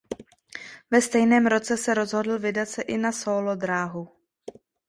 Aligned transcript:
Ve 0.91 1.01
stejném 1.01 1.45
roce 1.47 1.77
se 1.77 1.93
rozhodl 1.93 2.39
vydat 2.39 2.69
se 2.69 2.81
i 2.81 2.97
na 2.97 3.11
sólo 3.11 3.55
dráhu. 3.55 4.09